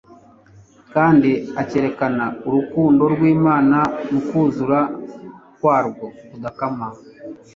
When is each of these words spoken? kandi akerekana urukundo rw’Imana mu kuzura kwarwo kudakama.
kandi 0.93 1.31
akerekana 1.61 2.25
urukundo 2.47 3.03
rw’Imana 3.13 3.77
mu 4.11 4.19
kuzura 4.27 4.79
kwarwo 5.55 6.05
kudakama. 6.29 6.87